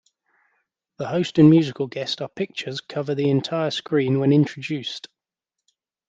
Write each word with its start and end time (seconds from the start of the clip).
The 0.97 1.05
host 1.09 1.37
and 1.37 1.47
musical 1.47 1.85
guest 1.85 2.23
are 2.23 2.27
pictures 2.27 2.81
cover 2.81 3.13
the 3.13 3.29
entire 3.29 3.69
screen 3.69 4.19
when 4.19 4.33
introduced. 4.33 5.07